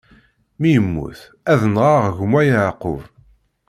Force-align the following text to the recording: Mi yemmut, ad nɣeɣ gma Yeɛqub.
Mi 0.59 0.69
yemmut, 0.71 1.19
ad 1.51 1.61
nɣeɣ 1.73 2.05
gma 2.17 2.41
Yeɛqub. 2.47 3.01